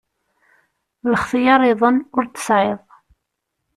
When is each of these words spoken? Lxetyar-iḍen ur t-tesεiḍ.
Lxetyar-iḍen 1.11 1.97
ur 2.17 2.25
t-tesεiḍ. 2.25 2.79